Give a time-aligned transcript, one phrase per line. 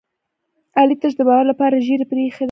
[0.79, 2.39] علي تش د باور لپاره ږېره پرې ایښې ده.